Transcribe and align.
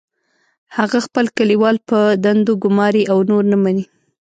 هغه 0.77 0.97
خپل 1.05 1.25
کلیوال 1.37 1.75
په 1.89 1.99
دندو 2.23 2.53
ګماري 2.63 3.03
او 3.11 3.17
نور 3.29 3.43
نه 3.51 3.57
مني 3.63 3.85